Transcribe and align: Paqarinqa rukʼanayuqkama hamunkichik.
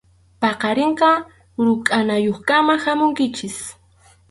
Paqarinqa 0.41 1.09
rukʼanayuqkama 1.65 2.73
hamunkichik. 2.83 3.55